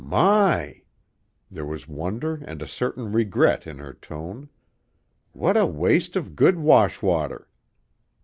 [0.03, 0.81] "My!"
[1.51, 4.49] There was wonder and a certain regret in her tone.
[5.31, 7.47] "What a waste of good wash water!"